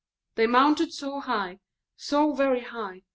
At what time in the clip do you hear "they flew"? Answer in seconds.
0.33-0.75